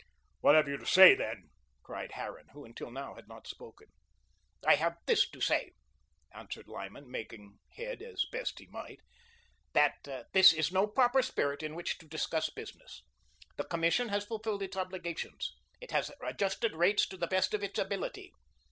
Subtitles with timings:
[0.39, 1.51] "What have you to say, then?"
[1.83, 3.89] cried Harran, who, until now, had not spoken.
[4.65, 5.73] "I have this to say,"
[6.33, 9.01] answered Lyman, making head as best he might,
[9.73, 9.99] "that
[10.33, 13.03] this is no proper spirit in which to discuss business.
[13.57, 15.51] The Commission has fulfilled its obligations.
[15.79, 18.31] It has adjusted rates to the best of its ability.